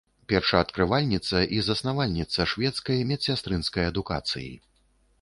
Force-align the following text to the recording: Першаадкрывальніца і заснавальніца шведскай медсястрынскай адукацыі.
Першаадкрывальніца 0.31 1.43
і 1.59 1.61
заснавальніца 1.69 2.49
шведскай 2.55 3.07
медсястрынскай 3.13 3.83
адукацыі. 3.95 4.53